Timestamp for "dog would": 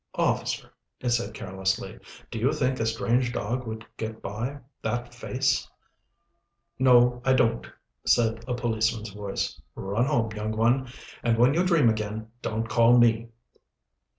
3.31-3.85